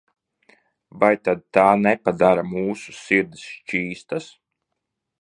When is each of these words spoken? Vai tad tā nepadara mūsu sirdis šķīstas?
Vai 1.03 1.11
tad 1.27 1.43
tā 1.59 1.67
nepadara 1.83 2.47
mūsu 2.57 2.99
sirdis 3.03 3.47
šķīstas? 3.55 4.35